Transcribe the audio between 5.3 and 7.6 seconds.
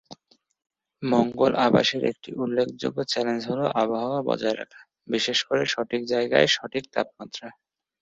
করে সঠিক জায়গায় সঠিক তাপমাত্রা।